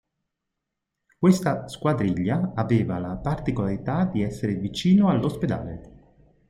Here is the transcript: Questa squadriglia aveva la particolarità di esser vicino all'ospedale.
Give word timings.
Questa 1.19 1.67
squadriglia 1.67 2.53
aveva 2.55 2.97
la 2.97 3.17
particolarità 3.17 4.03
di 4.05 4.23
esser 4.23 4.51
vicino 4.57 5.09
all'ospedale. 5.09 5.91